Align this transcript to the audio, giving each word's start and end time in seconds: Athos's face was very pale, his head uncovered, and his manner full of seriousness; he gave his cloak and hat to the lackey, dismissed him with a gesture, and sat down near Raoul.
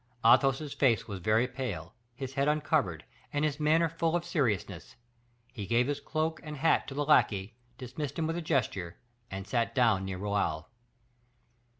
Athos's 0.25 0.73
face 0.73 1.07
was 1.07 1.19
very 1.19 1.47
pale, 1.47 1.93
his 2.15 2.33
head 2.33 2.47
uncovered, 2.47 3.05
and 3.31 3.45
his 3.45 3.59
manner 3.59 3.87
full 3.87 4.15
of 4.15 4.25
seriousness; 4.25 4.95
he 5.53 5.67
gave 5.67 5.85
his 5.85 5.99
cloak 5.99 6.39
and 6.41 6.57
hat 6.57 6.87
to 6.87 6.95
the 6.95 7.05
lackey, 7.05 7.55
dismissed 7.77 8.17
him 8.17 8.25
with 8.25 8.35
a 8.35 8.41
gesture, 8.41 8.97
and 9.29 9.45
sat 9.45 9.75
down 9.75 10.03
near 10.03 10.17
Raoul. 10.17 10.69